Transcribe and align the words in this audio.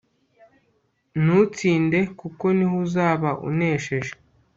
nutsinde 1.23 1.99
kuko 2.19 2.45
niho 2.57 2.75
uzaba 2.85 3.29
unesheje 3.49 4.11